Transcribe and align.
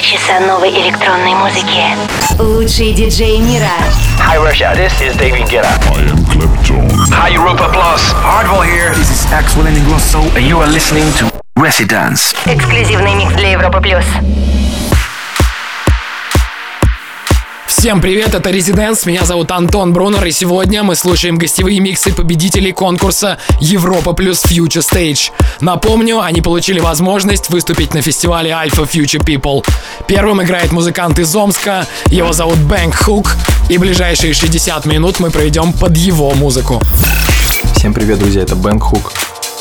Часа 0.00 0.38
новой 0.46 0.70
электронной 0.70 1.34
музыки. 1.34 1.82
Диджеи 2.94 3.38
мира. 3.38 3.66
Hi 4.20 4.36
Russia, 4.38 4.72
this 4.74 4.92
is 5.00 5.16
David 5.16 5.48
Guetta. 5.48 5.68
I 5.92 6.02
am 6.08 6.24
Clapton. 6.26 6.88
Hi 7.10 7.30
Europa 7.34 7.68
Plus. 7.72 8.12
Hardwell 8.12 8.62
here. 8.62 8.94
This 8.94 9.10
is 9.10 9.26
Axwell 9.32 9.66
Ingrosso. 9.66 10.20
And 10.36 10.46
you 10.46 10.60
are 10.60 10.68
listening 10.68 11.12
to 11.18 11.28
Residence. 11.56 12.34
Эксклюзивный 12.46 13.14
микс 13.14 13.32
для 13.34 13.52
Европы 13.52 13.80
Плюс. 13.80 14.04
Всем 17.68 18.00
привет, 18.00 18.34
это 18.34 18.50
Резиденс, 18.50 19.04
меня 19.04 19.26
зовут 19.26 19.50
Антон 19.50 19.92
Брунер, 19.92 20.24
и 20.24 20.32
сегодня 20.32 20.82
мы 20.82 20.96
слушаем 20.96 21.36
гостевые 21.36 21.80
миксы 21.80 22.12
победителей 22.14 22.72
конкурса 22.72 23.36
Европа 23.60 24.14
плюс 24.14 24.42
Future 24.42 24.82
Stage. 24.82 25.30
Напомню, 25.60 26.20
они 26.20 26.40
получили 26.40 26.80
возможность 26.80 27.50
выступить 27.50 27.92
на 27.92 28.00
фестивале 28.00 28.50
Alpha 28.50 28.90
Future 28.90 29.22
People. 29.22 29.64
Первым 30.06 30.42
играет 30.42 30.72
музыкант 30.72 31.18
из 31.18 31.36
Омска, 31.36 31.86
его 32.06 32.32
зовут 32.32 32.58
Бэнк 32.58 32.96
Хук, 32.96 33.36
и 33.68 33.76
ближайшие 33.76 34.32
60 34.32 34.86
минут 34.86 35.20
мы 35.20 35.30
проведем 35.30 35.74
под 35.74 35.94
его 35.94 36.32
музыку. 36.32 36.80
Всем 37.76 37.92
привет, 37.92 38.18
друзья, 38.18 38.42
это 38.42 38.56
Бэнк 38.56 38.82
Хук 38.82 39.12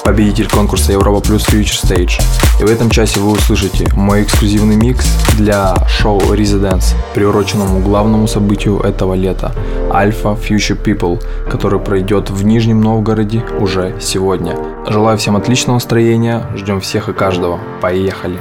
победитель 0.07 0.47
конкурса 0.47 0.93
Европа 0.93 1.19
Плюс 1.19 1.45
Future 1.49 1.83
Stage. 1.83 2.21
И 2.61 2.63
в 2.63 2.69
этом 2.69 2.89
часе 2.89 3.19
вы 3.19 3.33
услышите 3.33 3.89
мой 3.93 4.23
эксклюзивный 4.23 4.77
микс 4.77 5.05
для 5.33 5.75
шоу 5.85 6.21
Residence, 6.33 6.95
приуроченному 7.13 7.81
главному 7.81 8.25
событию 8.25 8.79
этого 8.79 9.15
лета– 9.15 9.53
Alpha 9.91 10.39
Future 10.39 10.81
People, 10.81 11.21
который 11.51 11.81
пройдет 11.81 12.29
в 12.29 12.45
Нижнем 12.45 12.79
Новгороде 12.79 13.43
уже 13.59 13.97
сегодня. 13.99 14.55
Желаю 14.87 15.17
всем 15.17 15.35
отличного 15.35 15.75
настроения, 15.75 16.47
ждем 16.55 16.79
всех 16.79 17.09
и 17.09 17.13
каждого. 17.13 17.59
Поехали! 17.81 18.39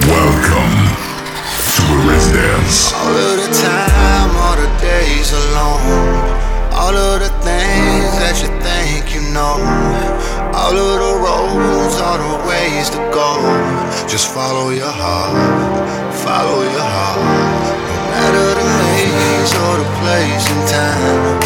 Welcome 0.00 0.74
to 1.74 1.82
the 1.88 2.06
residence. 2.06 2.92
All 2.92 3.16
of 3.16 3.36
the 3.38 3.48
time, 3.54 4.36
all 4.36 4.56
the 4.56 4.68
days 4.82 5.32
alone. 5.32 6.38
All 6.74 6.94
of 6.94 7.20
the 7.20 7.30
things 7.42 8.12
that 8.20 8.36
you 8.42 8.48
think 8.60 9.14
you 9.14 9.32
know. 9.32 9.87
All 10.58 10.74
of 10.74 10.98
the 10.98 11.12
roads, 11.22 11.96
all 12.02 12.18
the 12.18 12.34
ways 12.48 12.90
to 12.90 12.98
go. 13.14 13.30
Just 14.10 14.26
follow 14.34 14.70
your 14.70 14.90
heart, 14.90 15.32
follow 16.26 16.62
your 16.66 16.88
heart. 16.96 17.78
No 17.88 17.96
matter 18.10 18.46
the 18.58 18.66
maze 18.82 19.52
or 19.54 19.74
the 19.78 19.88
place 20.02 20.44
and 20.50 20.64
time. 20.66 21.38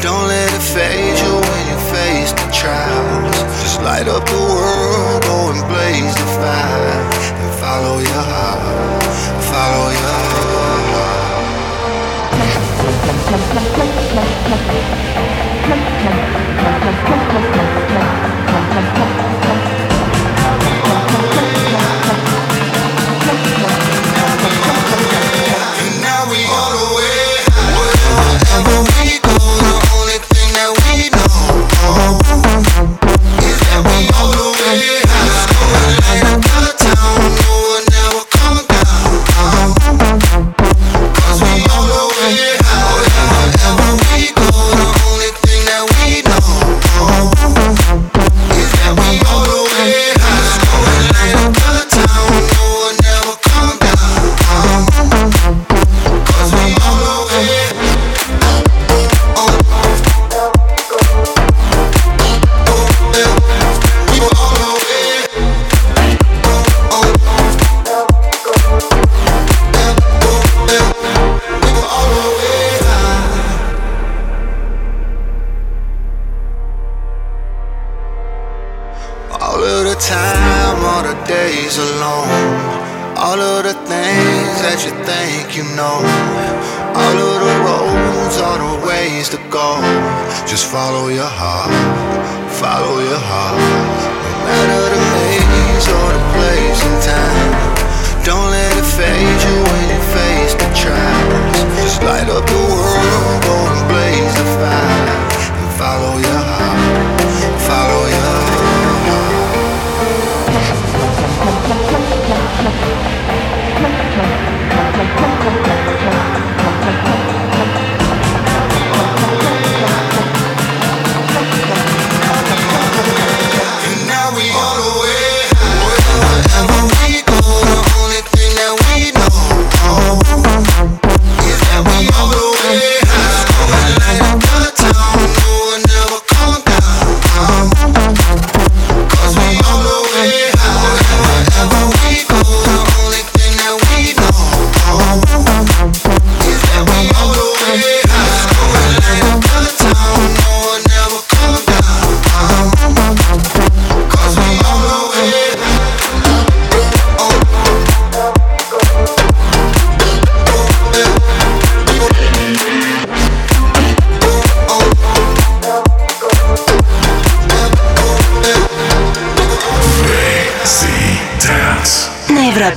Don't 0.00 0.28
let 0.28 0.48
it 0.54 0.62
phase 0.62 1.18
you 1.20 1.34
when 1.34 1.64
you 1.66 1.78
face 1.90 2.30
the 2.30 2.46
trials. 2.54 3.36
Just 3.60 3.82
light 3.82 4.06
up 4.06 4.24
the 4.24 4.38
world, 4.38 5.18
go 5.26 5.50
and 5.50 5.66
blaze 5.66 6.14
the 6.14 6.28
fire. 6.38 7.02
And 7.42 7.50
follow 7.58 7.98
your 7.98 8.24
heart, 8.32 9.02
follow 9.50 9.90
your 9.90 10.14
heart. 10.30 10.40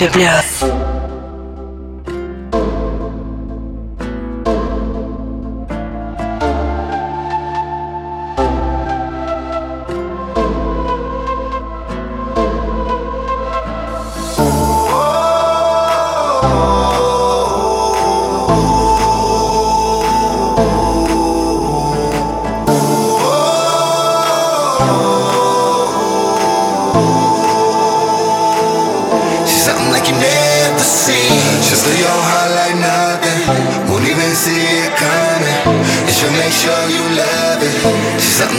yeah 0.04 0.43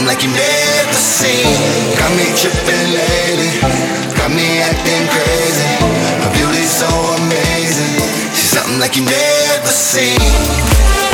home 0.05 0.13
like 0.13 0.23
you 0.23 0.29
never 0.29 0.93
seen. 0.93 1.45
Got 1.97 2.11
me 2.17 2.25
tripping 2.37 2.89
lately, 2.93 3.59
got 4.15 4.31
me 4.31 4.61
acting 4.61 5.07
crazy. 5.09 5.69
Her 6.23 6.31
beauty's 6.33 6.69
so 6.69 6.87
amazing, 7.17 7.99
she's 8.33 8.51
something 8.51 8.79
like 8.79 8.95
you 8.95 9.05
never 9.05 9.67
seen. 9.67 11.04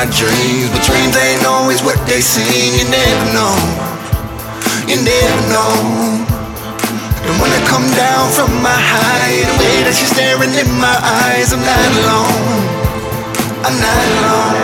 My 0.00 0.06
dreams, 0.16 0.72
but 0.72 0.80
dreams 0.80 1.14
ain't 1.14 1.44
always 1.44 1.82
what 1.82 2.00
they 2.08 2.22
seem. 2.22 2.72
You 2.72 2.88
never 2.88 3.26
know, 3.36 3.52
you 4.88 4.96
never 4.96 5.42
know. 5.52 5.76
And 7.28 7.36
when 7.36 7.52
I 7.52 7.60
come 7.68 7.84
down 7.92 8.32
from 8.32 8.48
my 8.64 8.80
high, 8.80 9.44
the 9.44 9.56
way 9.60 9.84
that 9.84 9.92
she's 9.92 10.08
staring 10.08 10.56
in 10.56 10.70
my 10.80 10.96
eyes, 11.28 11.52
I'm 11.52 11.60
not 11.60 11.84
alone. 12.00 12.48
I'm 13.60 13.76
not 13.76 14.00
alone. 14.16 14.59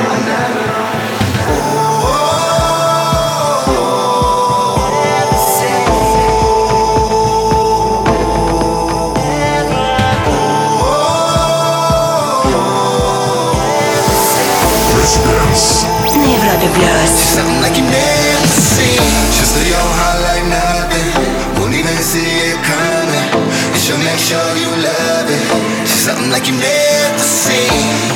Something 26.06 26.30
like 26.30 26.46
you 26.46 26.54
never 26.54 27.18
seen. 27.18 27.66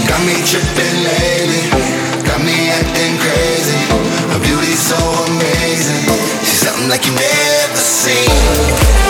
Got 0.07 0.23
me 0.23 0.35
tripping 0.47 0.97
lately. 1.03 1.63
Got 2.23 2.41
me 2.47 2.71
acting 2.71 3.19
crazy. 3.19 3.81
Her 4.31 4.39
beauty's 4.39 4.79
so 4.79 5.01
amazing. 5.27 6.07
She's 6.47 6.61
something 6.61 6.89
like 6.89 7.05
you 7.05 7.15
never 7.15 7.77
seen. 7.77 9.10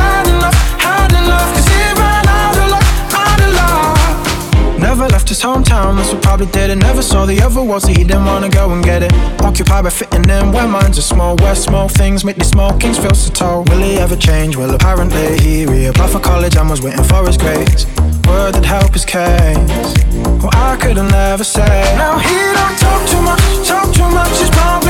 his 5.31 5.41
hometown, 5.41 5.95
that's 5.95 6.11
what 6.11 6.21
probably 6.21 6.45
did 6.47 6.69
it. 6.69 6.75
Never 6.75 7.01
saw 7.01 7.25
the 7.25 7.39
other 7.41 7.63
world, 7.63 7.83
so 7.83 7.87
he 7.87 8.03
didn't 8.03 8.25
wanna 8.25 8.49
go 8.49 8.69
and 8.71 8.83
get 8.83 9.01
it. 9.01 9.13
Occupied 9.41 9.85
by 9.85 9.89
fitting 9.89 10.29
in 10.29 10.51
where 10.51 10.67
minds 10.67 10.97
are 10.97 11.07
small, 11.13 11.37
where 11.37 11.55
small 11.55 11.87
things 11.87 12.25
make 12.25 12.35
the 12.35 12.43
small 12.43 12.77
kings 12.77 12.97
feel 12.97 13.15
so 13.15 13.31
tall. 13.31 13.63
Will 13.63 13.79
he 13.79 13.97
ever 13.97 14.17
change? 14.17 14.57
Well, 14.57 14.75
apparently 14.75 15.39
he 15.39 15.65
reapplied 15.65 16.09
for 16.09 16.19
college 16.19 16.57
and 16.57 16.69
was 16.69 16.81
waiting 16.81 17.05
for 17.05 17.25
his 17.25 17.37
grades. 17.37 17.85
Word 18.27 18.55
that 18.55 18.65
help 18.65 18.91
his 18.91 19.05
case. 19.05 19.95
Well, 20.43 20.51
I 20.53 20.75
couldn't 20.81 21.07
never 21.07 21.45
say. 21.45 21.95
Now 21.95 22.19
he 22.19 22.35
don't 22.57 22.77
talk 22.83 23.01
too 23.07 23.21
much, 23.21 23.67
talk 23.67 23.87
too 23.95 24.09
much. 24.11 24.37
He's 24.37 24.49
probably 24.49 24.80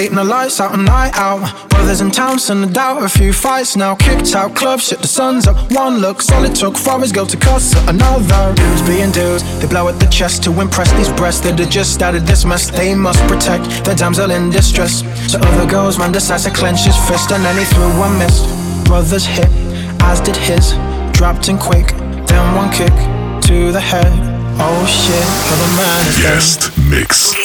waiting 0.00 0.16
the 0.16 0.24
lights 0.24 0.60
out, 0.60 0.72
a 0.72 0.78
night 0.78 1.12
out. 1.16 1.68
Brothers 1.68 2.00
in 2.00 2.10
town, 2.10 2.38
send 2.38 2.64
a 2.64 2.72
doubt. 2.72 3.02
A 3.02 3.08
few 3.08 3.34
fights 3.34 3.76
now, 3.76 3.94
kicked 3.94 4.34
out 4.34 4.56
club. 4.56 4.80
Shit, 4.80 5.00
the 5.00 5.06
sun's 5.06 5.46
up. 5.46 5.58
One 5.72 5.98
look, 5.98 6.22
solid 6.22 6.54
took 6.54 6.78
for 6.78 6.98
his 7.00 7.12
girl 7.12 7.26
to 7.26 7.36
cuss 7.36 7.76
at 7.76 7.90
another. 7.90 8.54
Dudes 8.54 8.82
being 8.88 9.10
dudes, 9.10 9.42
they 9.60 9.68
blow 9.68 9.88
at 9.88 10.00
the 10.00 10.06
chest 10.06 10.42
to 10.44 10.58
impress 10.58 10.90
these 10.92 11.12
breasts 11.20 11.42
that 11.42 11.60
are 11.60 11.72
just 11.78 12.00
out 12.00 12.14
of 12.14 12.26
this 12.26 12.46
mess. 12.46 12.70
They 12.70 12.94
must 12.94 13.20
protect 13.28 13.84
their 13.84 13.94
damsel 13.94 14.30
in 14.30 14.48
distress. 14.48 15.04
So 15.30 15.38
other 15.38 15.70
girls, 15.70 15.98
man 15.98 16.12
decides 16.12 16.44
to 16.44 16.50
clench 16.50 16.80
his 16.80 16.96
fist, 17.06 17.30
and 17.30 17.44
then 17.44 17.56
he 17.58 17.66
threw 17.66 17.90
one 17.98 18.16
missed. 18.18 18.44
Brothers 18.86 19.26
hit, 19.26 19.50
as 20.08 20.20
did 20.22 20.36
his. 20.36 20.72
Dropped 21.12 21.50
in 21.50 21.58
quick, 21.58 21.88
then 22.26 22.42
one 22.56 22.72
kick 22.72 22.96
to 23.48 23.70
the 23.70 23.80
head. 23.80 24.12
Oh 24.62 24.80
shit, 24.88 25.26
other 25.52 25.70
man 25.76 26.00
is. 26.08 26.16
Guest 26.24 26.78
mix. 26.88 27.39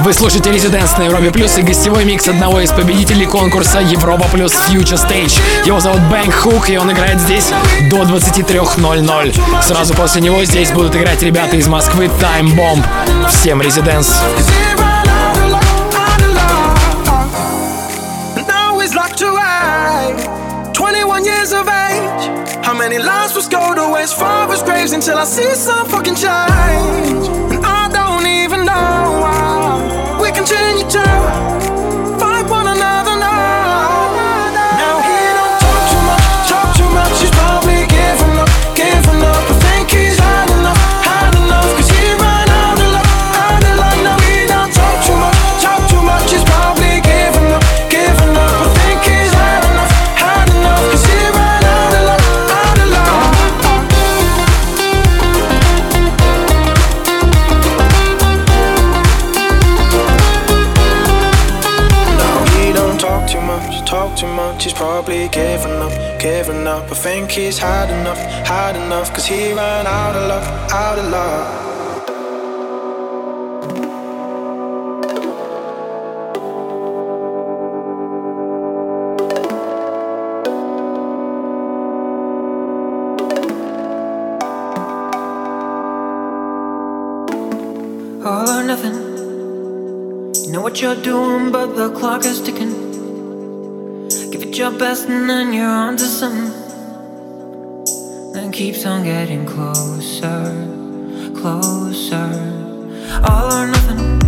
Вы 0.00 0.12
слушаете 0.12 0.52
Резиденс 0.52 0.96
на 0.98 1.02
Европе 1.04 1.32
Плюс 1.32 1.58
и 1.58 1.62
гостевой 1.62 2.04
микс 2.04 2.28
одного 2.28 2.60
из 2.60 2.70
победителей 2.70 3.26
конкурса 3.26 3.80
Европа 3.80 4.28
Плюс 4.32 4.52
Future 4.68 4.96
Stage. 4.96 5.40
Его 5.66 5.80
зовут 5.80 6.00
Бэнк 6.02 6.32
Хук, 6.32 6.70
и 6.70 6.78
он 6.78 6.92
играет 6.92 7.18
здесь 7.18 7.50
до 7.90 8.02
23.00. 8.02 9.62
Сразу 9.62 9.94
после 9.94 10.20
него 10.20 10.44
здесь 10.44 10.70
будут 10.70 10.94
играть 10.94 11.22
ребята 11.22 11.56
из 11.56 11.66
Москвы 11.66 12.04
Time 12.20 12.54
Bomb. 12.54 12.84
Всем 13.28 13.60
Резиденс. 13.60 14.08
Cause 14.08 14.48
he 14.48 14.74
ran 14.76 15.08
out 15.08 15.36
of 15.36 15.50
luck, 15.50 15.64
out 15.96 16.22
of 16.22 16.30
luck. 16.34 16.78
And 18.36 18.46
now 18.46 18.78
he's 18.78 18.94
locked 18.94 19.22
away. 19.22 20.14
21 20.72 21.24
years 21.24 21.52
of 21.52 21.68
age. 21.68 21.79
Many 22.80 22.96
lives 22.98 23.34
was 23.34 23.46
go 23.46 23.74
to 23.74 23.92
waste? 23.92 24.18
far 24.18 24.48
Father's 24.48 24.62
graves 24.62 24.92
until 24.92 25.18
I 25.18 25.24
see 25.24 25.54
some 25.54 25.86
fucking 25.90 26.14
change. 26.14 27.28
And 27.52 27.60
I 27.62 27.90
don't 27.92 28.26
even 28.26 28.64
know 28.64 28.72
how 28.72 30.22
we 30.22 30.32
continue 30.32 30.88
to 30.88 31.69
he's 67.30 67.58
had 67.58 67.90
enough, 67.90 68.18
had 68.46 68.76
enough, 68.76 69.12
cause 69.14 69.26
he 69.26 69.52
ran 69.52 69.86
out 69.86 70.16
of 70.16 70.28
love, 70.28 70.72
out 70.72 70.98
of 70.98 71.10
love. 71.10 71.70
all 88.22 88.48
or 88.50 88.62
nothing. 88.62 88.94
You 90.44 90.52
know 90.52 90.60
what 90.60 90.80
you're 90.82 91.00
doing, 91.02 91.50
but 91.50 91.74
the 91.74 91.90
clock 91.90 92.24
is 92.24 92.40
ticking. 92.40 92.74
Give 94.30 94.42
it 94.42 94.58
your 94.58 94.72
best, 94.72 95.08
and 95.08 95.28
then 95.28 95.52
you're 95.52 95.66
on 95.66 95.96
to 95.96 96.04
something. 96.04 96.59
Keeps 98.60 98.84
on 98.84 99.04
getting 99.04 99.46
closer, 99.46 100.44
closer. 101.34 102.28
All 103.24 103.50
or 103.54 103.66
nothing. 103.68 104.20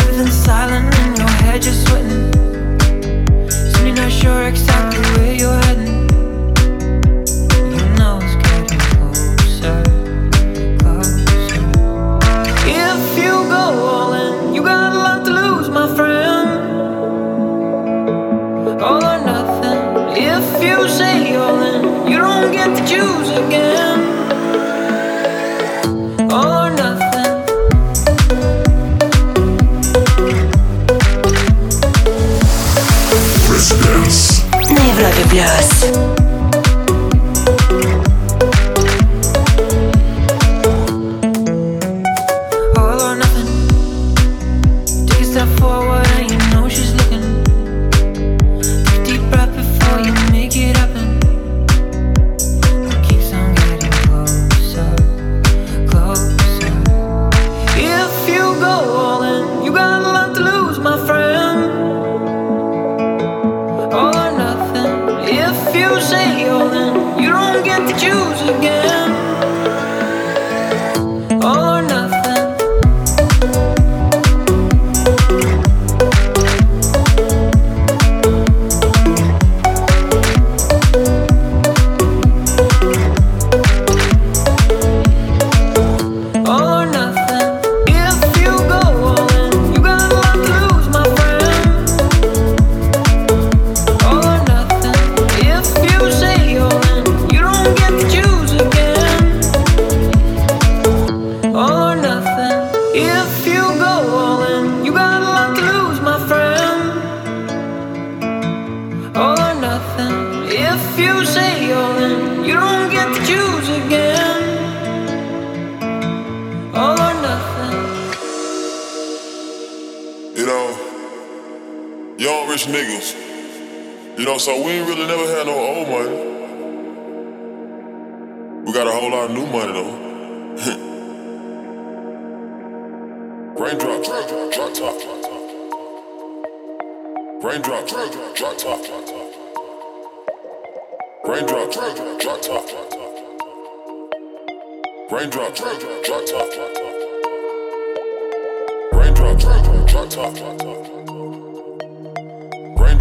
Everything's 0.00 0.32
silent 0.32 0.98
in 1.00 1.16
your 1.16 1.28
head, 1.28 1.62
you're 1.62 1.74
sweating. 1.74 2.32
Soon 3.50 3.86
you're 3.88 3.96
not 3.96 4.10
sure 4.10 4.44
exactly 4.48 4.85
Plus. 35.36 36.05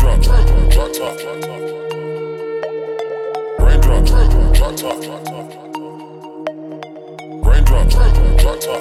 Raindrop, 0.05 0.69
drop, 0.69 0.93
top. 0.93 1.17
Raindrop, 3.57 4.05
drop, 4.05 4.75
top. 4.75 5.01
Raindrop, 7.43 7.89
drop, 7.89 8.61
top. 8.61 8.79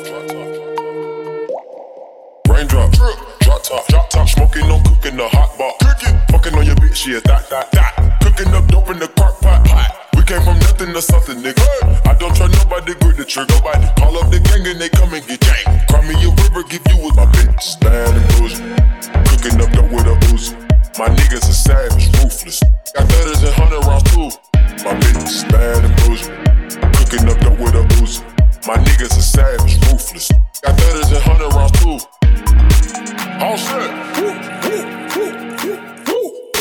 Raindrop, 2.47 2.93
drop 3.40 3.62
top, 3.62 3.88
drop 3.88 4.11
top. 4.11 4.28
Smoking 4.28 4.64
on 4.64 4.85
cooking 4.85 5.16
the 5.16 5.26
hot 5.28 5.57
pot. 5.57 5.78
Cooking, 5.81 6.21
fucking 6.31 6.54
on 6.59 6.66
your 6.66 6.76
bitch, 6.76 7.07
yeah, 7.07 7.21
that, 7.25 7.49
that, 7.49 7.73
that. 7.73 8.21
Cooking 8.21 8.52
up 8.52 8.66
dope 8.69 8.90
in 8.90 8.99
the 8.99 9.09
crock 9.09 9.40
pot. 9.40 9.64
We 10.14 10.25
came 10.25 10.43
from 10.43 10.59
nothing 10.59 10.93
to 10.93 11.00
something, 11.00 11.38
nigga. 11.38 11.64
I 12.07 12.14
don't 12.19 12.37
try 12.37 12.49
nobody, 12.49 12.93
grip 13.00 13.16
the 13.16 13.25
trigger. 13.25 13.54
Nobody 13.54 13.88
call 13.99 14.19
up 14.19 14.31
the 14.31 14.40
gang 14.40 14.66
and 14.66 14.78
they 14.78 14.90
come 14.90 15.14
and 15.14 15.26
get 15.26 15.40
gang. 15.40 15.81
Cry 15.88 16.02
me 16.07 16.14
a 16.23 16.28
river, 16.28 16.62
give 16.69 16.83
you 16.90 16.99
with 17.02 17.16
my 17.16 17.25
bitch. 17.33 17.81
Bad 17.81 18.12
and 18.12 18.28
bougie. 18.37 18.61
Cooking 19.33 19.61
up 19.62 19.73
dope 19.73 19.90
with 19.90 20.04
a 20.07 20.16
Uzi. 20.28 20.74
My 20.96 21.08
niggas 21.08 21.48
are 21.48 21.52
savage, 21.52 22.06
ruthless. 22.22 22.62
Got 22.94 23.08
thudders 23.08 23.42
and 23.42 23.52
hundred 23.54 23.84
rounds 23.84 24.04
too. 24.14 24.30
My 24.84 24.94
bitch 24.94 25.26
is 25.26 25.42
bad 25.50 25.84
and 25.84 25.96
bougie. 26.06 26.30
Cooking 26.94 27.28
up 27.28 27.40
dope 27.40 27.58
with 27.58 27.74
a 27.74 27.82
Uzi. 27.98 28.22
My 28.68 28.76
niggas 28.76 29.18
are 29.18 29.26
savage, 29.26 29.74
ruthless. 29.90 30.30
Got 30.62 30.78
thudders 30.78 31.10
and 31.10 31.22
hundred 31.26 31.52
rounds 31.52 31.74
too. 31.82 31.98
All 33.42 33.58
set. 33.58 33.90
Woo, 34.22 34.38
woo, 34.62 34.86
woo, 35.16 35.30
woo, 35.64 35.76
woo. 36.06 36.52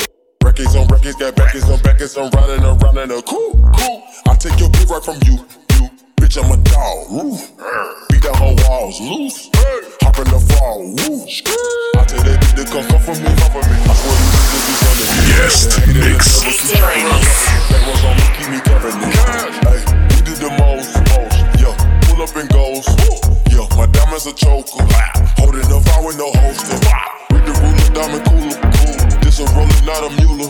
Records 0.44 0.76
on 0.78 0.88
records, 0.88 1.16
got 1.18 1.36
backers 1.36 1.70
on 1.70 1.80
backers. 1.82 2.18
I'm 2.18 2.32
riding 2.32 2.66
around 2.66 2.98
in 2.98 3.12
a 3.12 3.22
coupe. 3.22 3.62
coupe. 3.78 4.04
I 4.26 4.34
take 4.34 4.60
your 4.60 4.70
bitch 4.70 4.90
right 4.90 5.04
from 5.04 5.20
you 5.30 5.46
bitch, 6.34 6.44
I'm 6.44 6.52
a 6.52 6.58
dog. 6.64 7.12
Ooh. 7.12 7.38
Beat 8.10 8.22
the 8.22 8.34
whole 8.34 8.56
walls 8.68 9.00
loose. 9.00 9.50
Hey. 9.54 9.82
Hop 10.02 10.18
in 10.18 10.26
the 10.26 10.40
fall. 10.54 10.82
Woo. 10.82 11.26
I 12.00 12.04
tell 12.06 12.24
that 12.24 12.40
bitch 12.42 12.56
to 12.56 12.66
come 12.72 12.86
come 12.88 13.02
for 13.02 13.16
me, 13.16 13.30
come 13.38 13.52
for 13.52 13.64
me. 13.70 13.78
I 13.86 13.94
swear 13.94 14.16
these 14.18 14.34
niggas 14.50 14.66
be 14.68 14.74
under 14.90 15.08
me. 15.10 15.26
Yes, 15.30 15.56
mix. 15.94 16.42
They 17.70 17.80
was 17.86 18.04
on 18.04 18.16
me, 18.18 18.26
keep 18.38 18.50
me 18.50 18.60
company. 18.62 19.10
Hey, 19.66 19.80
we 20.10 20.20
did 20.22 20.38
the 20.42 20.52
most, 20.58 20.98
most. 21.14 21.38
Yeah, 21.62 21.76
pull 22.08 22.22
up 22.22 22.36
and 22.36 22.50
goes. 22.50 22.88
Yeah, 23.52 23.68
my 23.78 23.86
diamonds 23.88 24.26
a 24.26 24.34
choker. 24.34 24.84
Holding 25.38 25.68
the 25.70 25.80
vow 25.86 26.06
with 26.06 26.18
no 26.18 26.32
holster. 26.32 26.78
Read 27.32 27.46
the 27.46 27.54
ruler, 27.62 27.90
diamond 27.94 28.26
cooler. 28.26 28.83
This 29.34 29.50
a 29.50 29.56
roller, 29.58 29.82
not 29.82 30.06
a 30.06 30.10
mule. 30.22 30.46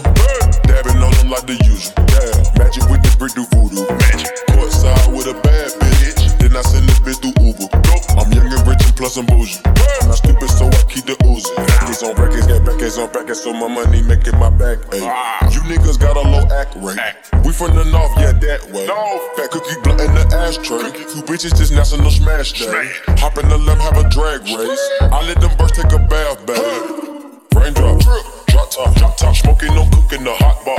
Dabbing 0.68 1.00
on 1.00 1.16
them 1.16 1.32
like 1.32 1.48
the 1.48 1.56
usual. 1.64 1.96
Yeah, 2.04 2.36
magic 2.60 2.84
with 2.92 3.00
the 3.00 3.16
brick 3.16 3.32
do 3.32 3.48
voodoo. 3.56 3.88
Magic. 3.88 4.28
Courtside 4.52 5.08
with 5.16 5.32
a 5.32 5.40
bad 5.40 5.72
bitch. 5.80 6.20
Then 6.36 6.52
I 6.52 6.60
send 6.68 6.92
the 6.92 6.96
bitch 7.00 7.24
through 7.24 7.32
Uber. 7.40 7.72
I'm 8.20 8.28
young 8.36 8.52
and 8.52 8.60
rich 8.68 8.84
and 8.84 8.92
plus 9.00 9.16
I'm 9.16 9.24
bougie. 9.24 9.64
I'm 10.04 10.12
stupid, 10.12 10.52
so 10.52 10.68
I 10.68 10.84
keep 10.92 11.08
the 11.08 11.16
Uzi. 11.24 11.48
Records 11.56 12.04
on 12.04 12.12
records, 12.20 12.44
got 12.44 12.60
records 12.68 13.00
on 13.00 13.08
records, 13.16 13.40
so 13.40 13.56
my 13.56 13.72
money 13.72 14.04
making 14.04 14.36
my 14.36 14.52
back. 14.52 14.84
Ay. 14.92 15.00
You 15.48 15.64
niggas 15.64 15.96
got 15.96 16.20
a 16.20 16.26
low 16.28 16.44
act 16.52 16.76
rate. 16.76 17.00
We 17.48 17.56
from 17.56 17.80
the 17.80 17.88
north, 17.88 18.12
yeah, 18.20 18.36
that 18.36 18.68
way. 18.68 18.84
Fat 19.40 19.48
cookie 19.48 19.80
blunt 19.80 20.04
in 20.04 20.12
the 20.12 20.28
ashtray. 20.44 20.92
Two 21.08 21.24
bitches 21.24 21.56
just 21.56 21.72
national 21.72 22.12
smash 22.12 22.52
day. 22.60 22.92
Hop 23.24 23.40
in 23.40 23.48
the 23.48 23.56
limb, 23.56 23.80
have 23.80 23.96
a 23.96 24.04
drag 24.12 24.44
race. 24.44 24.84
I 25.08 25.24
let 25.24 25.40
them 25.40 25.56
birds 25.56 25.72
take 25.72 25.88
a 25.96 26.04
bath 26.04 26.44
bag. 26.44 26.84
Raindrop, 27.56 28.04
drop 28.74 28.86
top, 28.86 28.98
drop 28.98 29.18
top, 29.18 29.36
smoking, 29.36 29.74
no 29.76 29.88
cooking, 29.92 30.24
the 30.24 30.34
hot 30.34 30.58
bar. 30.66 30.78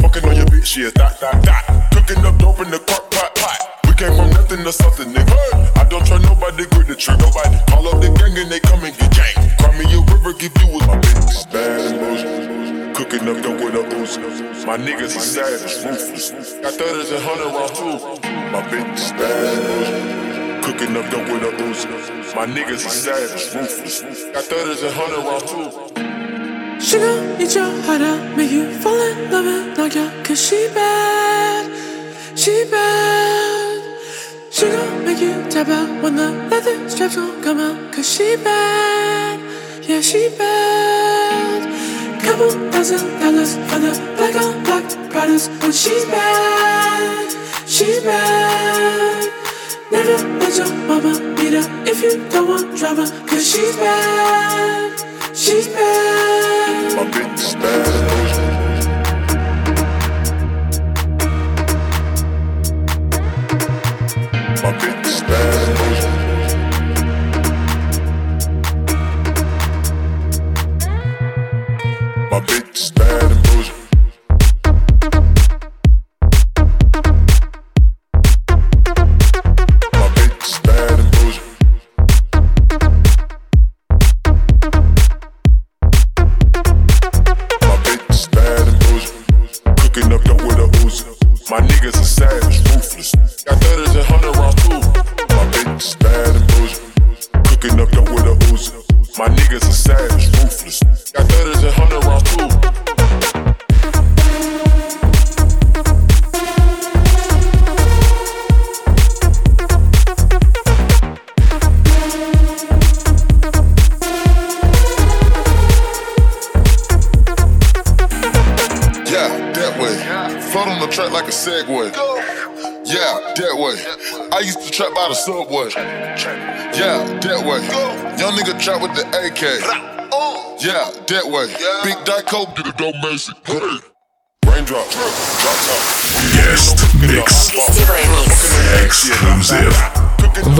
Fucking 0.00 0.24
on 0.24 0.36
your 0.36 0.46
bitch, 0.46 0.76
yeah, 0.76 0.90
that, 0.96 1.20
that, 1.20 1.42
that. 1.44 1.92
Cooking 1.92 2.24
up 2.24 2.38
dope 2.38 2.60
in 2.60 2.70
the 2.70 2.78
crock 2.78 3.10
pot, 3.10 3.34
pot. 3.34 3.58
We 3.86 3.94
came 3.94 4.14
from 4.16 4.30
nothing 4.30 4.64
to 4.64 4.72
something, 4.72 5.12
nigga. 5.12 5.36
I 5.76 5.84
don't 5.84 6.04
try 6.06 6.18
nobody, 6.18 6.64
grip 6.66 6.86
the 6.88 6.96
trigger. 6.96 7.22
Nobody 7.22 7.58
call 7.68 7.88
up 7.88 8.00
the 8.00 8.08
gang 8.16 8.36
and 8.38 8.50
they 8.50 8.60
come 8.60 8.84
and 8.84 8.96
get 8.96 9.12
gang. 9.12 9.36
Cry 9.58 9.72
me 9.76 9.84
a 9.92 10.00
river, 10.12 10.32
give 10.38 10.52
you 10.60 10.68
a 10.68 10.86
my 10.86 10.96
bitch. 11.00 11.52
Bad 11.52 12.00
bullshit. 12.00 12.96
Cooking 12.96 13.28
up 13.28 13.42
dope 13.44 13.60
with 13.60 13.76
a 13.76 13.84
ooze. 13.84 14.16
My 14.64 14.76
niggas 14.78 15.16
is 15.16 15.24
savage, 15.24 15.84
ruthless. 15.84 16.32
Got 16.62 16.72
thudders 16.74 17.10
and 17.12 17.22
hundred 17.22 17.52
rounds 17.52 17.76
too. 17.76 17.96
My 18.48 18.62
bitch 18.64 18.96
is 18.96 19.12
bad. 19.12 20.64
Cooking 20.64 20.96
up 20.96 21.10
dope 21.10 21.28
with 21.28 21.44
a 21.44 21.52
ooze. 21.62 21.84
My 22.34 22.46
niggas 22.46 22.86
is 22.86 22.92
savage, 22.92 23.54
ruthless. 23.54 24.24
Got 24.32 24.44
thudders 24.44 24.82
and 24.82 24.94
hundred 24.94 25.20
rounds 25.20 25.92
too. 25.92 26.05
She 26.78 26.98
gon' 26.98 27.40
eat 27.40 27.54
your 27.54 27.70
heart 27.82 28.02
out, 28.02 28.36
make 28.36 28.50
you 28.50 28.70
fall 28.70 29.00
in 29.00 29.30
love 29.30 29.46
and 29.46 29.76
knock 29.76 29.94
you 29.94 30.10
Cause 30.22 30.40
she 30.46 30.68
bad, 30.74 31.64
she 32.38 32.64
bad 32.70 33.82
She 34.50 34.66
gon' 34.68 35.04
make 35.04 35.20
you 35.20 35.34
tap 35.50 35.68
out 35.68 36.02
when 36.02 36.16
the 36.16 36.30
leather 36.50 36.88
straps 36.88 37.16
gon' 37.16 37.42
come 37.42 37.60
out 37.60 37.92
Cause 37.92 38.08
she 38.08 38.36
bad, 38.36 39.40
yeah 39.88 40.00
she 40.00 40.28
bad 40.38 41.62
Couple 42.22 42.50
thousand 42.70 43.20
dollars 43.20 43.54
for 43.68 43.78
the 43.78 43.92
black 44.16 44.36
on 44.36 44.62
black 44.64 45.10
products 45.10 45.48
When 45.60 45.72
she's 45.72 46.04
bad, 46.06 47.32
she's 47.66 48.02
bad 48.02 49.32
Never 49.90 50.16
let 50.38 50.56
your 50.56 50.72
mama 50.86 51.12
beat 51.36 51.54
her 51.54 51.66
if 51.86 52.02
you 52.02 52.28
don't 52.28 52.48
want 52.48 52.76
drama 52.76 53.06
Cause 53.26 53.46
she's 53.50 53.76
bad, 53.76 55.15
she's 55.36 55.68
bad 55.68 56.96
My 56.96 57.04
bitch 57.10 57.38
is 57.38 57.54
bad. 57.56 57.96
My 64.62 64.72
bitch 64.72 65.06
is 65.06 65.20
bad. 65.20 65.66
My 72.30 72.40
bitch 72.40 72.74
is 72.74 72.90
bad 72.92 73.45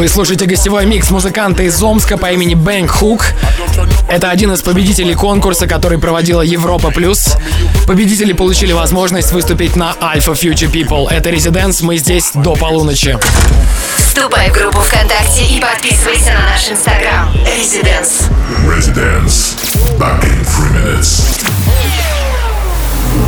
Вы 0.07 0.11
слушаете 0.11 0.47
гостевой 0.47 0.87
микс 0.87 1.11
музыканта 1.11 1.65
из 1.65 1.83
Омска 1.83 2.17
по 2.17 2.31
имени 2.31 2.55
Бэнк 2.55 2.89
Хук. 2.89 3.25
Это 4.09 4.31
один 4.31 4.53
из 4.53 4.63
победителей 4.63 5.15
конкурса, 5.15 5.67
который 5.67 5.99
проводила 5.99 6.43
Европа 6.43 6.93
Плюс. 6.93 7.35
Победители 7.89 8.33
получили 8.33 8.73
возможность 8.73 9.33
выступить 9.33 9.75
на 9.75 9.97
Alpha 10.01 10.35
Future 10.35 10.71
People. 10.71 11.11
Это 11.11 11.31
Резиденс, 11.31 11.81
мы 11.81 11.97
здесь 11.97 12.31
до 12.35 12.55
полуночи. 12.55 13.19
Вступай 13.97 14.49
в 14.49 14.53
группу 14.53 14.79
ВКонтакте 14.79 15.43
и 15.45 15.61
подписывайся 15.61 16.35
на 16.35 16.51
наш 16.51 16.71
инстаграм. 16.71 17.29
Residence. 17.59 18.31
Residence. 18.65 19.57
Back 19.99 20.23
in 20.23 20.45
three 20.45 20.71
minutes. 20.85 21.43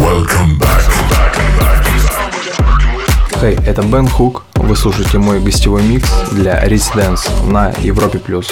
Welcome 0.01 0.57
back. 0.61 0.87
back, 1.11 1.35
back, 1.59 1.83
back. 1.83 3.41
Хей, 3.41 3.59
это 3.67 3.83
Бен 3.83 4.07
Хук. 4.07 4.45
Вы 4.61 4.77
слушаете 4.77 5.19
мой 5.19 5.41
гостевой 5.41 5.83
микс 5.83 6.11
для 6.33 6.63
Residence 6.65 7.45
на 7.47 7.73
Европе+. 7.81 8.19
плюс. 8.19 8.49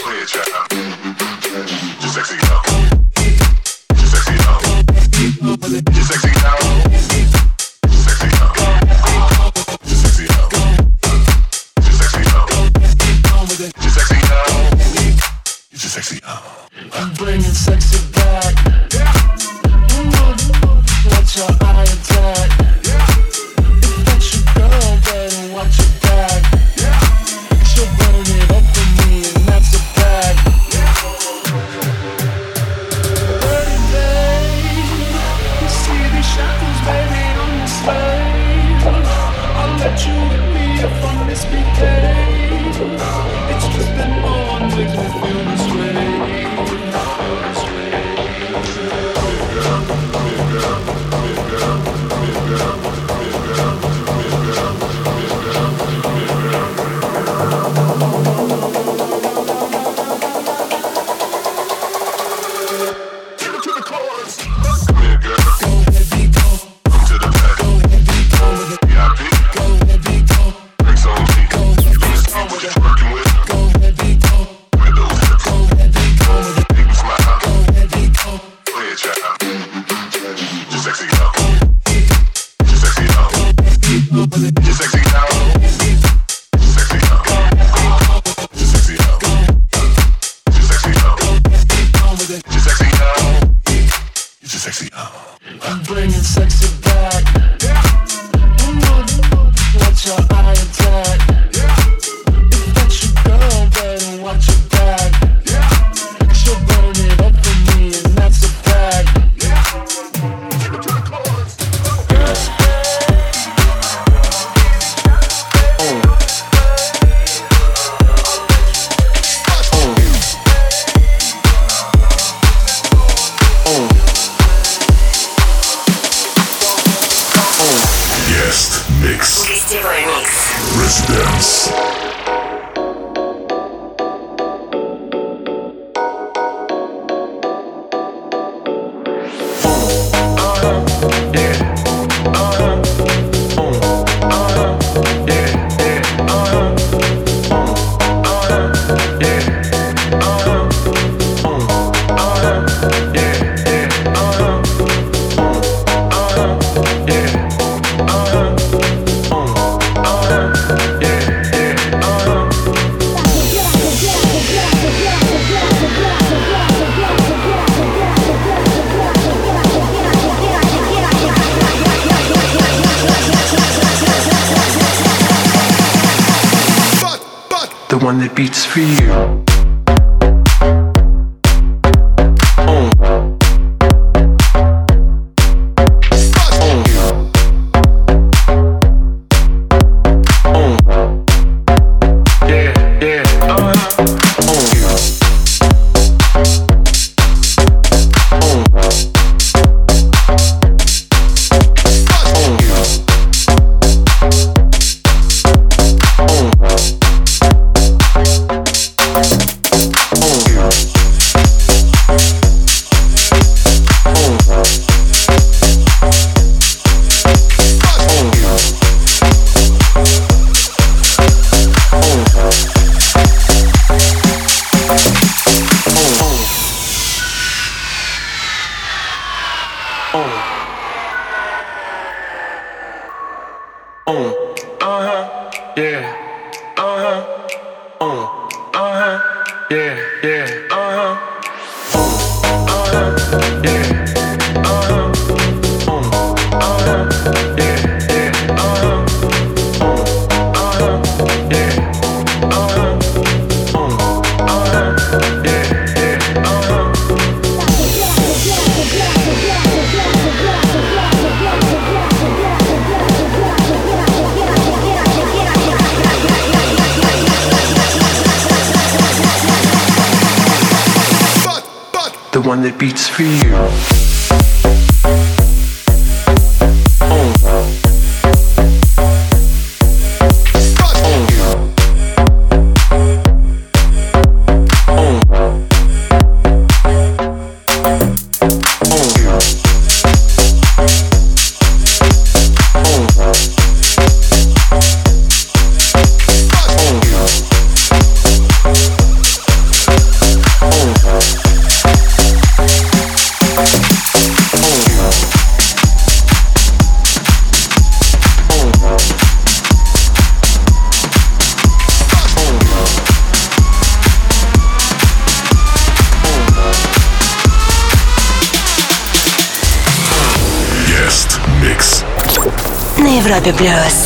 peuplos. 323.53 324.06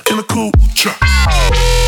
the 0.21 0.27
culture. 0.27 1.80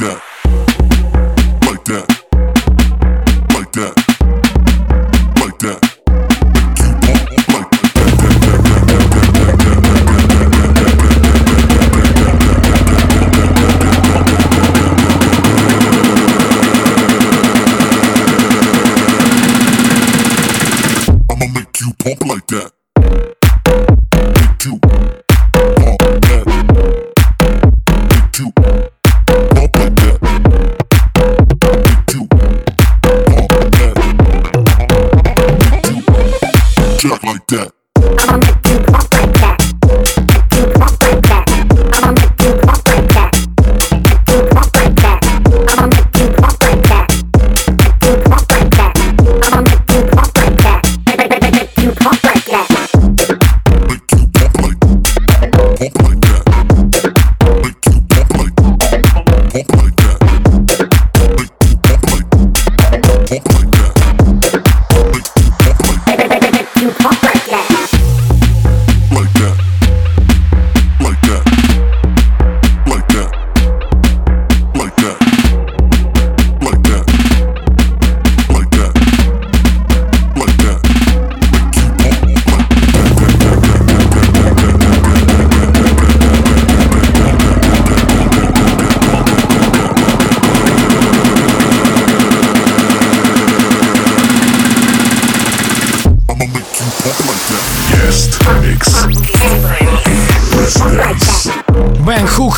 Yeah. 0.00 0.27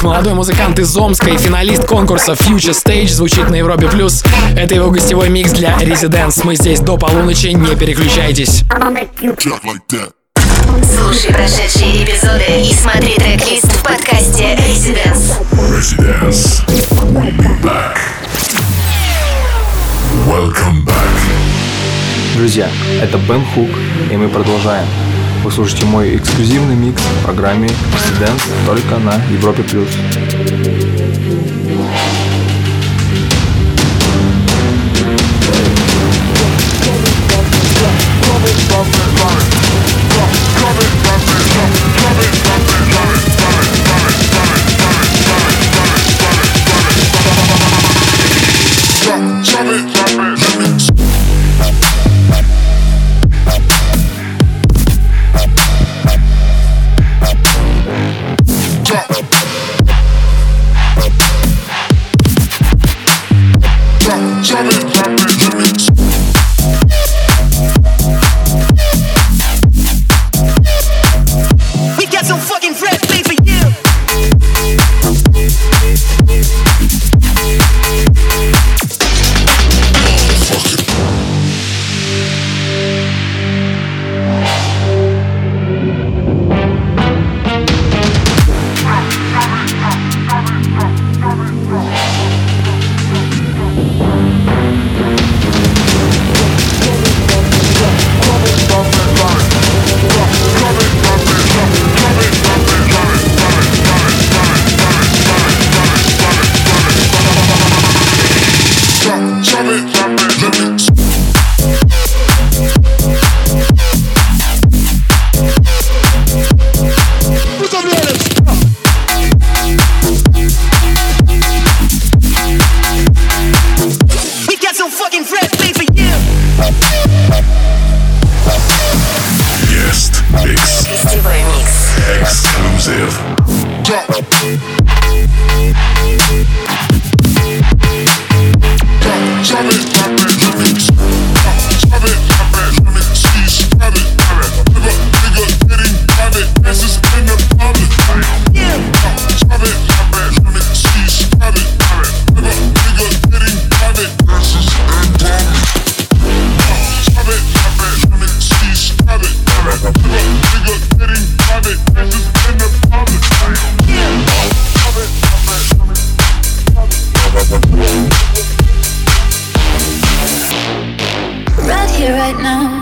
Хук, 0.00 0.02
молодой 0.02 0.34
музыкант 0.34 0.78
из 0.78 0.96
Омска 0.96 1.30
и 1.30 1.36
финалист 1.36 1.84
конкурса 1.86 2.32
Future 2.32 2.72
Stage, 2.72 3.08
звучит 3.08 3.48
на 3.50 3.56
Европе+. 3.56 3.86
плюс. 3.88 4.22
Это 4.56 4.74
его 4.74 4.90
гостевой 4.90 5.28
микс 5.28 5.52
для 5.52 5.76
Residents. 5.78 6.40
Мы 6.44 6.56
здесь 6.56 6.80
до 6.80 6.96
полуночи, 6.96 7.48
не 7.48 7.76
переключайтесь. 7.76 8.64
Слушай 10.96 11.32
прошедшие 11.32 12.04
эпизоды 12.04 12.44
и 12.62 12.72
смотри 12.74 13.14
трек-лист 13.16 13.66
в 13.66 13.82
подкасте 13.82 14.54
Residence. 14.54 15.36
Residence. 15.52 16.64
We'll 17.12 17.36
be 17.36 17.62
back. 17.62 17.98
Welcome 20.26 20.84
back. 20.86 22.36
Друзья, 22.36 22.68
это 23.02 23.18
Бен 23.18 23.44
Хук, 23.54 23.70
и 24.10 24.16
мы 24.16 24.28
продолжаем. 24.28 24.86
Вы 25.42 25.50
слушаете 25.50 25.87
мой 25.87 26.16
эксклюзивный 26.16 26.76
микс 26.76 27.00
в 27.03 27.24
программе 27.24 27.68
Residents 27.68 28.42
только 28.66 28.98
на 28.98 29.14
Европе+. 29.33 29.62
плюс. 29.62 29.88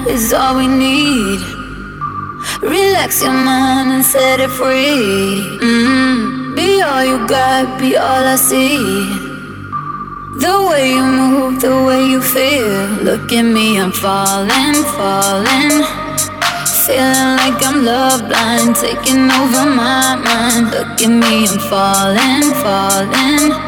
is 0.09 0.33
all 0.33 0.57
we 0.57 0.67
need. 0.67 1.41
Relax 2.63 3.23
your 3.23 3.33
mind 3.33 3.93
and 3.93 4.05
set 4.05 4.41
it 4.41 4.51
free. 4.51 5.43
Mm-hmm. 5.61 6.55
Be 6.55 6.81
all 6.81 7.05
you 7.05 7.27
got, 7.27 7.79
be 7.79 7.97
all 7.97 8.25
I 8.35 8.37
see. 8.37 8.79
The 10.45 10.67
way 10.69 10.91
you 10.91 11.05
move, 11.05 11.61
the 11.61 11.83
way 11.87 12.07
you 12.07 12.23
feel. 12.23 13.05
Look 13.05 13.33
at 13.33 13.43
me, 13.43 13.79
I'm 13.79 13.93
falling, 13.93 14.83
falling. 14.97 15.85
Feeling 16.87 17.31
like 17.41 17.61
I'm 17.69 17.85
love 17.85 18.27
blind, 18.29 18.77
taking 18.77 19.31
over 19.31 19.65
my 19.69 20.17
mind. 20.17 20.71
Look 20.71 21.03
at 21.03 21.13
me, 21.23 21.47
I'm 21.47 21.59
falling, 21.69 22.55
falling. 22.63 23.68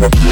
Yeah. 0.00 0.29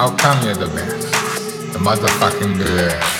How 0.00 0.08
come 0.16 0.42
you're 0.46 0.54
the 0.54 0.66
best? 0.68 1.12
The 1.74 1.78
motherfucking 1.78 2.56
best. 2.56 3.19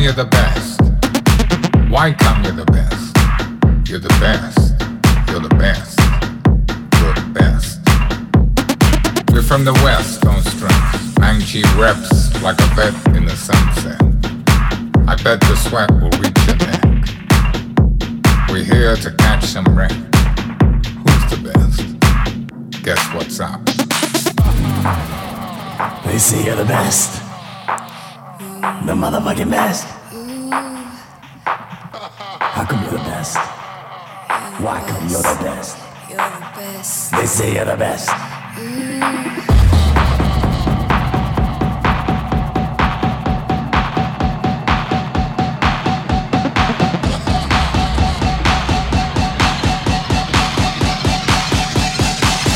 Come 0.00 0.04
you're 0.04 0.24
the 0.24 0.30
best? 0.30 0.80
Why 1.90 2.12
come 2.12 2.42
you're 2.42 2.52
the 2.52 2.64
best? 2.72 3.16
You're 3.86 3.98
the 3.98 4.08
best, 4.18 4.80
you're 5.28 5.40
the 5.40 5.54
best, 5.56 5.98
you're 7.00 7.14
the 7.14 7.28
best. 7.34 7.80
We're 9.30 9.42
from 9.42 9.64
the 9.66 9.74
west 9.84 10.24
on 10.24 10.40
strength. 10.42 11.16
Manchi 11.20 11.62
reps 11.78 12.42
like 12.42 12.58
a 12.60 12.66
vet 12.74 12.94
in 13.14 13.26
the 13.26 13.36
sunset. 13.36 14.00
I 15.06 15.16
bet 15.22 15.40
the 15.40 15.56
sweat 15.56 15.90
will 15.90 16.10
reach 16.22 16.40
your 16.46 16.56
neck. 16.56 16.82
We're 18.48 18.64
here 18.64 18.96
to 18.96 19.10
catch 19.16 19.44
some 19.44 19.66
wreck. 19.76 19.92
Who's 21.04 21.24
the 21.30 21.40
best? 21.52 22.82
Guess 22.82 23.02
what's 23.14 23.40
up? 23.40 23.62
They 26.06 26.18
say 26.18 26.44
you're 26.46 26.56
the 26.56 26.64
best. 26.64 27.19
The 28.86 28.94
motherfucking 28.94 29.50
best. 29.50 29.84
How 32.40 32.64
come 32.64 32.82
you're 32.82 32.92
the 32.92 32.98
best? 32.98 33.36
Why 34.58 34.80
come 34.88 35.08
you're 35.08 35.22
the 35.22 35.38
best? 35.44 35.76
They 37.12 37.26
say 37.26 37.54
you're 37.54 37.66
the 37.66 37.76
best. 37.76 38.08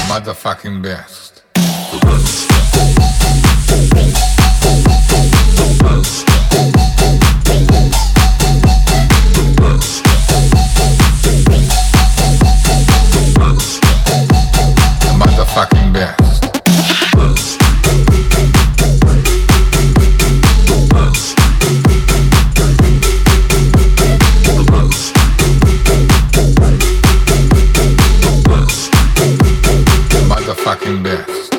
Motherfucking 0.09 0.83
best. 0.83 2.54
fucking 30.64 31.03
best. 31.03 31.55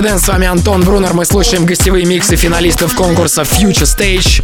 Резидент, 0.00 0.22
с 0.22 0.28
вами 0.28 0.46
Антон 0.46 0.82
Брунер. 0.82 1.12
Мы 1.12 1.26
слушаем 1.26 1.66
гостевые 1.66 2.06
миксы 2.06 2.34
финалистов 2.34 2.94
конкурса 2.94 3.42
Future 3.42 3.84
Stage, 3.84 4.42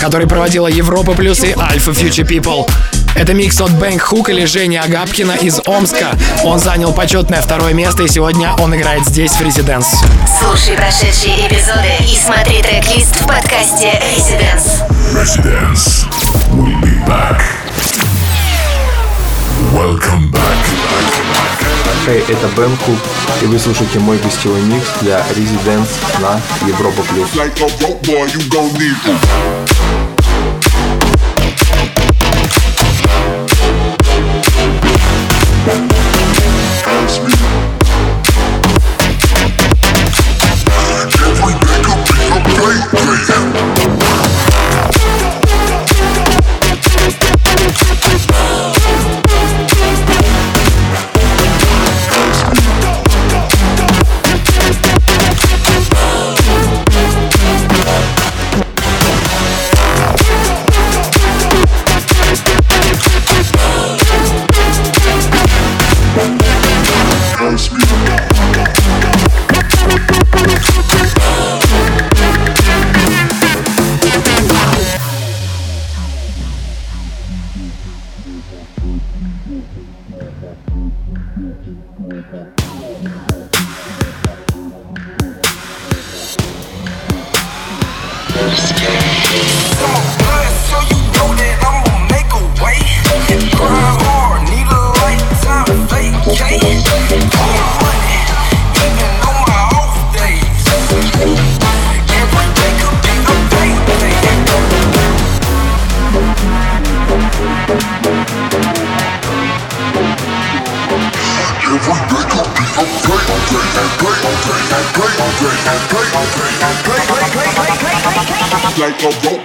который 0.00 0.26
проводила 0.26 0.66
Европа 0.66 1.12
Плюс 1.12 1.44
и 1.44 1.52
Alpha 1.52 1.92
Future 1.92 2.26
People. 2.26 2.68
Это 3.14 3.32
микс 3.32 3.60
от 3.60 3.70
Бэнк 3.70 4.02
Хук 4.02 4.28
или 4.28 4.44
Жени 4.44 4.76
Агапкина 4.76 5.36
из 5.40 5.60
Омска. 5.66 6.18
Он 6.42 6.58
занял 6.58 6.92
почетное 6.92 7.40
второе 7.40 7.74
место, 7.74 8.02
и 8.02 8.08
сегодня 8.08 8.52
он 8.58 8.74
играет 8.74 9.06
здесь, 9.06 9.30
в 9.30 9.40
Резиденс. 9.40 9.86
Слушай 10.40 10.76
прошедшие 10.76 11.46
эпизоды 11.46 11.92
и 12.00 12.16
смотри 12.16 12.60
трек-лист 12.60 13.20
в 13.20 13.26
подкасте 13.28 14.02
Residence. 14.16 14.82
Residence. 15.14 16.08
We'll 16.50 16.74
be 16.82 17.06
back. 17.06 17.40
Welcome 19.74 20.30
back. 20.30 20.58
Хей, 22.04 22.20
это 22.28 22.48
Бен 22.56 22.76
Хук, 22.76 22.96
и 23.42 23.46
вы 23.46 23.58
слушаете 23.58 23.98
мой 23.98 24.16
гостевой 24.18 24.60
микс 24.62 24.86
для 25.00 25.18
Residence 25.34 25.90
на 26.20 26.40
Европа 26.66 27.02
Плюс. 27.02 27.28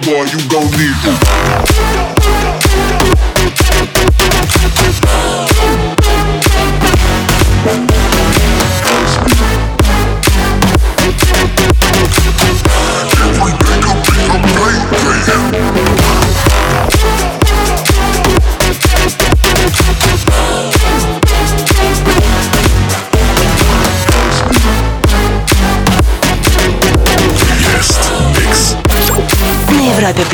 Boy, 0.04 0.24
you 0.24 0.48
gon' 0.50 0.70
need 0.76 0.96
Like 1.06 1.33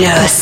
a 0.07 0.40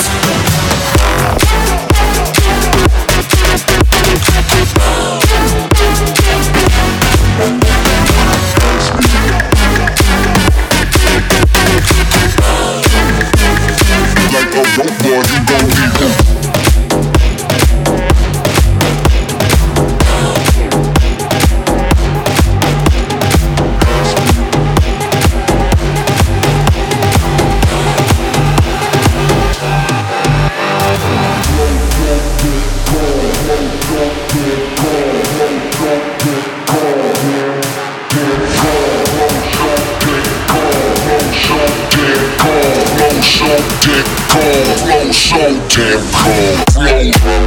getting 43.98 44.28
cold, 44.28 44.88
low, 44.88 45.12
so 45.12 45.38
damn 45.68 46.02
cold. 46.12 47.37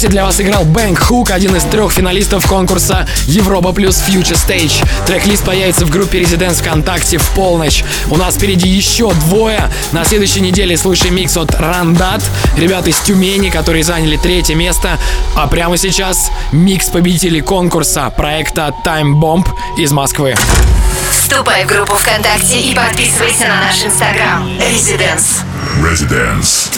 Часе 0.00 0.08
для 0.08 0.24
вас 0.24 0.40
играл 0.40 0.64
Бэнк 0.64 0.98
Хук, 0.98 1.30
один 1.30 1.54
из 1.54 1.62
трех 1.64 1.92
финалистов 1.92 2.46
конкурса 2.46 3.06
Европа 3.26 3.72
плюс 3.72 4.02
Future 4.08 4.32
Stage. 4.32 4.82
Трек-лист 5.06 5.44
появится 5.44 5.84
в 5.84 5.90
группе 5.90 6.22
Residents 6.22 6.62
ВКонтакте 6.62 7.18
в 7.18 7.28
полночь. 7.32 7.84
У 8.08 8.16
нас 8.16 8.36
впереди 8.36 8.66
еще 8.66 9.12
двое. 9.12 9.70
На 9.92 10.06
следующей 10.06 10.40
неделе 10.40 10.78
слушаем 10.78 11.16
микс 11.16 11.36
от 11.36 11.54
Рандат, 11.60 12.22
ребят 12.56 12.88
из 12.88 12.98
Тюмени, 13.00 13.50
которые 13.50 13.84
заняли 13.84 14.16
третье 14.16 14.54
место. 14.54 14.98
А 15.36 15.46
прямо 15.48 15.76
сейчас 15.76 16.30
микс 16.50 16.86
победителей 16.86 17.42
конкурса 17.42 18.08
проекта 18.08 18.72
Time 18.82 19.20
Bomb 19.20 19.46
из 19.76 19.92
Москвы. 19.92 20.34
Вступай 21.10 21.66
в 21.66 21.68
группу 21.68 21.94
ВКонтакте 21.96 22.58
и 22.58 22.74
подписывайся 22.74 23.48
на 23.48 23.60
наш 23.66 23.84
инстаграм. 23.84 24.48
Residence. 24.56 25.44
Residence. 25.82 26.70